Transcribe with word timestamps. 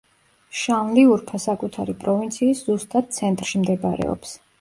შანლიურფა 0.59 1.39
საკუთარი 1.43 1.95
პროვინციის 2.03 2.63
ზუსტად 2.71 3.13
ცენტრში 3.19 3.63
მდებარეობს. 3.65 4.35